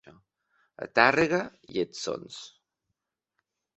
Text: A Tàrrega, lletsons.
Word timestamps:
A 0.85 0.87
Tàrrega, 0.99 1.41
lletsons. 1.75 2.41